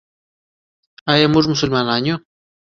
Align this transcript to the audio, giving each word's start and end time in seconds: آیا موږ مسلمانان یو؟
آیا 1.11 1.27
موږ 1.33 1.45
مسلمانان 1.53 2.01
یو؟ 2.07 2.15